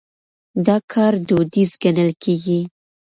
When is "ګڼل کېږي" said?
1.83-2.59